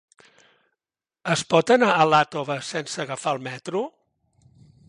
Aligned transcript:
Es 1.33 1.43
pot 1.51 1.75
anar 1.77 1.91
a 1.97 2.09
Iàtova 2.13 2.57
sense 2.71 3.01
agafar 3.07 3.35
el 3.39 3.45
metro? 3.53 3.85